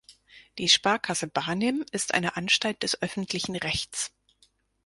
[0.57, 4.11] Die Sparkasse Barnim ist eine Anstalt des öffentlichen Rechts.